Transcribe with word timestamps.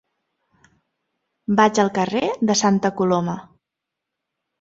Vaig 1.59 1.81
al 1.83 1.91
carrer 1.97 2.21
de 2.51 2.55
Santa 2.63 2.91
Coloma. 3.03 3.37